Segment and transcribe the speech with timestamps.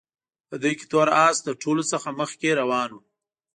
[0.49, 3.01] په دوی کې تور اس له ټولو څخه مخکې روان وو.